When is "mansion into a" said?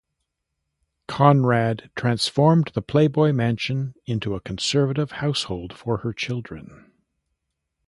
3.33-4.41